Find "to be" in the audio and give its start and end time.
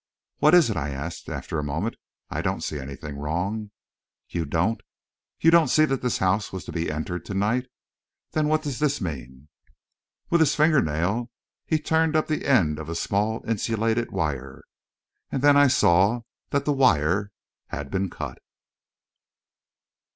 6.65-6.89